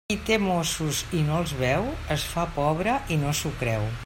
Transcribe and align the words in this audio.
Qui 0.11 0.15
té 0.27 0.37
mossos 0.45 1.01
i 1.19 1.21
no 1.29 1.35
els 1.41 1.53
veu, 1.61 1.87
es 2.19 2.27
fa 2.33 2.49
pobre 2.59 3.01
i 3.17 3.23
no 3.27 3.39
s'ho 3.43 3.57
creu. 3.65 3.91